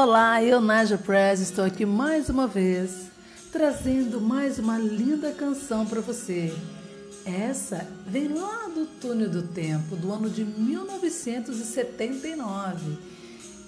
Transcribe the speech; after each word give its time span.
Olá, 0.00 0.40
eu 0.40 0.60
Naja 0.60 0.96
Press 0.96 1.40
estou 1.40 1.64
aqui 1.64 1.84
mais 1.84 2.28
uma 2.28 2.46
vez 2.46 3.08
trazendo 3.50 4.20
mais 4.20 4.56
uma 4.56 4.78
linda 4.78 5.32
canção 5.32 5.84
para 5.84 6.00
você. 6.00 6.54
Essa 7.26 7.84
vem 8.06 8.28
lá 8.28 8.68
do 8.68 8.86
túnel 8.86 9.28
do 9.28 9.42
tempo, 9.42 9.96
do 9.96 10.12
ano 10.12 10.30
de 10.30 10.44
1979. 10.44 12.96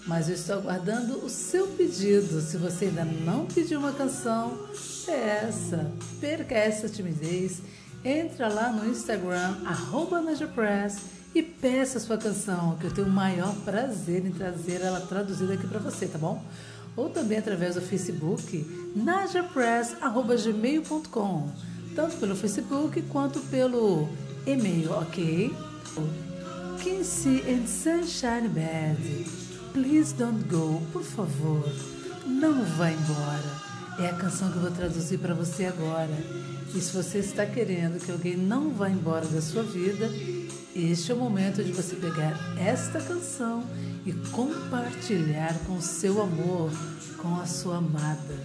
Mas 0.07 0.29
eu 0.29 0.37
estou 0.37 0.59
aguardando 0.59 1.19
o 1.19 1.29
seu 1.29 1.67
pedido. 1.67 2.41
Se 2.41 2.57
você 2.57 2.85
ainda 2.85 3.05
não 3.05 3.47
pediu 3.47 3.81
uma 3.81 3.93
canção, 3.93 4.57
peça. 5.05 5.91
Perca 6.21 6.55
essa 6.55 6.89
timidez. 6.89 7.61
Entra 8.05 8.49
lá 8.49 8.71
no 8.73 8.89
Instagram, 8.89 9.57
arroba 9.67 10.23
Press 10.55 11.01
e 11.35 11.43
peça 11.43 12.01
sua 12.01 12.17
canção, 12.17 12.79
que 12.79 12.87
eu 12.87 12.95
tenho 12.95 13.07
o 13.07 13.11
maior 13.11 13.55
prazer 13.57 14.25
em 14.25 14.33
trazer 14.33 14.81
ela 14.81 15.01
traduzida 15.01 15.53
aqui 15.55 15.67
para 15.67 15.79
você, 15.79 16.07
tá 16.07 16.17
bom? 16.17 16.43
Ou 16.97 17.11
também 17.11 17.37
através 17.37 17.75
do 17.75 17.83
Facebook, 17.83 18.65
najapress.gmail.com, 18.97 21.51
tanto 21.95 22.17
pelo 22.17 22.35
Facebook 22.35 23.03
quanto 23.03 23.39
pelo 23.41 24.09
e-mail, 24.47 24.93
ok? 24.93 25.55
Kinsey 26.83 27.43
and 27.53 27.67
Sunshine 27.67 28.49
Bad, 28.49 29.27
please 29.75 30.15
don't 30.15 30.43
go, 30.49 30.81
por 30.91 31.03
favor, 31.03 31.71
não 32.27 32.65
vá 32.65 32.91
embora. 32.91 33.70
É 34.01 34.07
a 34.09 34.15
canção 34.15 34.51
que 34.51 34.57
eu 34.57 34.63
vou 34.63 34.71
traduzir 34.71 35.19
para 35.19 35.35
você 35.35 35.67
agora. 35.67 36.17
E 36.75 36.81
se 36.81 36.91
você 36.91 37.19
está 37.19 37.45
querendo 37.45 38.03
que 38.03 38.11
alguém 38.11 38.35
não 38.35 38.71
vá 38.71 38.89
embora 38.89 39.27
da 39.27 39.43
sua 39.43 39.63
vida, 39.63 40.09
este 40.75 41.13
é 41.13 41.15
o 41.15 41.19
momento 41.19 41.63
de 41.63 41.71
você 41.71 41.97
pegar 41.97 42.35
esta 42.59 42.99
canção 42.99 43.63
e 44.07 44.13
compartilhar 44.31 45.55
com 45.67 45.79
seu 45.83 46.23
amor, 46.23 46.71
com 47.19 47.39
a 47.39 47.45
sua 47.45 47.77
amada. 47.77 48.39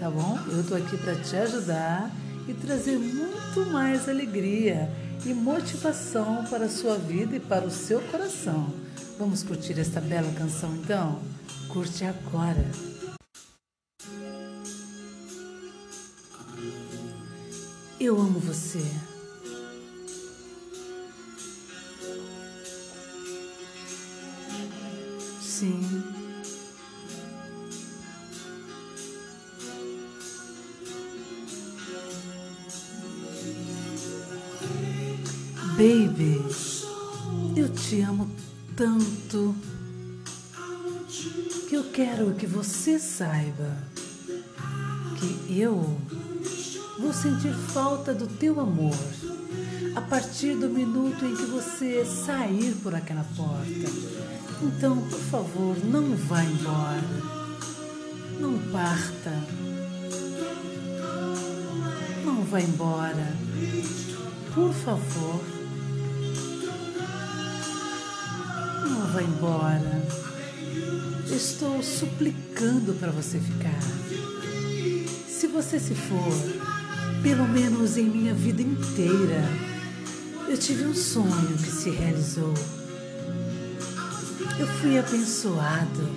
Tá 0.00 0.10
bom? 0.10 0.38
Eu 0.48 0.64
tô 0.64 0.74
aqui 0.74 0.96
para 0.96 1.14
te 1.16 1.36
ajudar 1.36 2.10
e 2.48 2.54
trazer 2.54 2.98
muito 2.98 3.70
mais 3.70 4.08
alegria 4.08 4.90
e 5.26 5.34
motivação 5.34 6.46
para 6.48 6.64
a 6.64 6.70
sua 6.70 6.96
vida 6.96 7.36
e 7.36 7.40
para 7.40 7.66
o 7.66 7.70
seu 7.70 8.00
coração. 8.00 8.72
Vamos 9.18 9.42
curtir 9.42 9.78
esta 9.78 10.00
bela 10.00 10.32
canção 10.32 10.74
então? 10.74 11.20
Curte 11.68 12.02
agora. 12.06 12.95
Eu 18.06 18.20
amo 18.20 18.38
você. 18.38 18.88
Sim. 25.40 26.04
Baby, 35.70 36.44
eu 37.56 37.68
te 37.70 38.02
amo 38.02 38.30
tanto 38.76 39.52
que 41.68 41.74
eu 41.74 41.90
quero 41.90 42.34
que 42.36 42.46
você 42.46 43.00
saiba 43.00 43.76
que 45.18 45.58
eu 45.60 45.98
vou 46.98 47.12
sentir 47.12 47.52
falta 47.54 48.14
do 48.14 48.26
teu 48.26 48.60
amor 48.60 48.96
a 49.94 50.00
partir 50.00 50.54
do 50.56 50.68
minuto 50.68 51.24
em 51.24 51.34
que 51.34 51.46
você 51.46 52.04
sair 52.04 52.74
por 52.82 52.94
aquela 52.94 53.24
porta 53.36 54.26
então, 54.62 54.96
por 54.96 55.20
favor, 55.20 55.76
não 55.84 56.16
vá 56.16 56.42
embora. 56.42 57.02
Não 58.40 58.58
parta. 58.72 59.32
Não 62.24 62.42
vá 62.44 62.60
embora. 62.60 63.32
Por 64.54 64.72
favor. 64.72 65.40
Não 68.88 69.06
vá 69.12 69.22
embora. 69.22 70.06
Estou 71.30 71.82
suplicando 71.82 72.94
para 72.98 73.12
você 73.12 73.38
ficar. 73.38 73.82
Se 75.28 75.46
você 75.48 75.78
se 75.78 75.94
for, 75.94 76.75
pelo 77.26 77.48
menos 77.48 77.96
em 77.96 78.04
minha 78.04 78.32
vida 78.32 78.62
inteira, 78.62 79.42
eu 80.48 80.56
tive 80.56 80.84
um 80.84 80.94
sonho 80.94 81.56
que 81.56 81.68
se 81.68 81.90
realizou. 81.90 82.54
Eu 84.56 84.66
fui 84.78 84.96
abençoado 84.96 86.08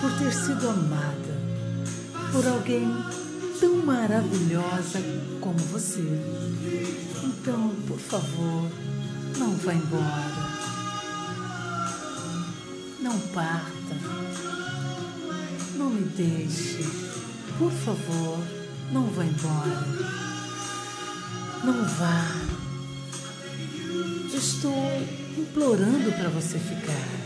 por 0.00 0.12
ter 0.20 0.32
sido 0.32 0.68
amada 0.68 1.40
por 2.30 2.46
alguém 2.46 2.86
tão 3.58 3.74
maravilhosa 3.84 5.00
como 5.40 5.58
você. 5.58 6.06
Então, 7.24 7.74
por 7.88 7.98
favor, 7.98 8.70
não 9.36 9.56
vá 9.56 9.74
embora. 9.74 10.48
Não 13.00 13.18
parta. 13.34 13.96
Não 15.74 15.90
me 15.90 16.02
deixe. 16.02 16.84
Por 17.58 17.72
favor, 17.72 18.59
não 18.92 19.06
vá 19.06 19.24
embora. 19.24 19.86
Não 21.64 21.84
vá. 21.84 22.50
Estou 24.34 24.74
implorando 25.36 26.12
para 26.12 26.28
você 26.30 26.58
ficar. 26.58 27.19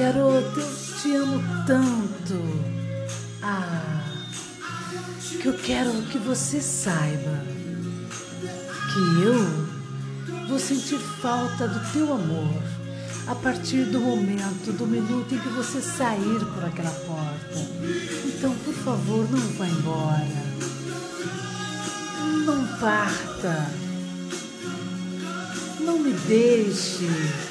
Garoto, 0.00 0.58
eu 0.58 0.96
te 0.98 1.14
amo 1.14 1.42
tanto. 1.66 2.42
Ah, 3.42 4.02
que 5.42 5.46
eu 5.46 5.52
quero 5.52 5.92
que 6.04 6.16
você 6.16 6.58
saiba 6.58 7.44
que 8.94 9.22
eu 9.22 10.48
vou 10.48 10.58
sentir 10.58 10.98
falta 11.20 11.68
do 11.68 11.92
teu 11.92 12.14
amor 12.14 12.62
a 13.26 13.34
partir 13.34 13.84
do 13.90 14.00
momento, 14.00 14.72
do 14.72 14.86
minuto 14.86 15.34
em 15.34 15.38
que 15.38 15.48
você 15.50 15.82
sair 15.82 16.46
por 16.46 16.64
aquela 16.64 16.90
porta. 16.90 17.58
Então, 18.24 18.54
por 18.64 18.72
favor, 18.72 19.30
não 19.30 19.38
vá 19.58 19.66
embora. 19.66 20.26
Não 22.46 22.66
parta. 22.78 23.70
Não 25.78 25.98
me 25.98 26.12
deixe. 26.26 27.49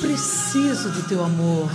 Preciso 0.00 0.90
do 0.90 1.08
teu 1.08 1.24
amor. 1.24 1.70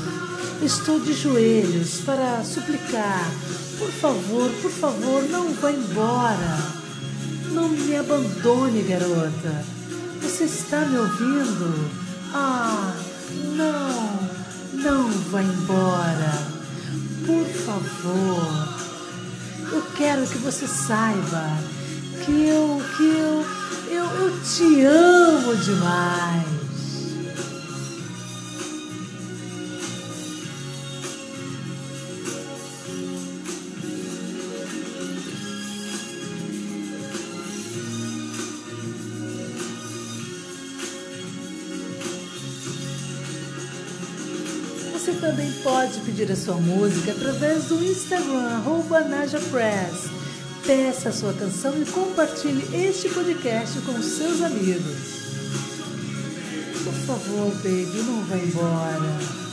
Estou 0.62 1.00
de 1.00 1.14
joelhos 1.14 2.02
para 2.06 2.44
suplicar. 2.44 3.32
Por 3.78 3.92
favor, 3.92 4.52
por 4.62 4.72
favor, 4.72 5.24
não 5.30 5.54
vá 5.54 5.72
embora. 5.72 6.58
Não 7.52 7.68
me 7.70 7.96
abandone, 7.96 8.84
garota. 8.84 9.66
Você 10.22 10.44
está 10.44 10.86
me 10.86 10.98
ouvindo? 10.98 11.90
Ah, 12.34 12.94
não, 13.56 14.20
não 14.74 15.10
vá 15.10 15.42
embora. 15.42 16.32
Por 17.26 17.46
favor. 17.66 18.82
Eu 19.72 19.82
quero 19.96 20.28
que 20.28 20.38
você 20.38 20.68
saiba 20.68 21.58
que 22.26 22.48
eu, 22.48 22.82
que 22.98 23.04
eu, 23.04 23.46
eu, 23.90 24.06
eu 24.06 24.42
te 24.42 24.84
amo 24.84 25.56
demais. 25.56 26.61
Você 45.02 45.14
também 45.14 45.52
pode 45.64 46.00
pedir 46.02 46.32
a 46.32 46.36
sua 46.36 46.54
música 46.58 47.14
através 47.14 47.66
do 47.66 47.84
Instagram, 47.84 48.62
NajaPress. 49.10 50.12
Peça 50.64 51.10
a 51.10 51.12
sua 51.12 51.34
canção 51.34 51.74
e 51.82 51.86
compartilhe 51.86 52.64
este 52.86 53.10
podcast 53.10 53.82
com 53.82 54.00
seus 54.00 54.44
amigos. 54.44 54.86
Por 56.84 56.94
favor, 57.08 57.52
baby, 57.64 58.04
não 58.06 58.24
vá 58.26 58.38
embora. 58.38 59.51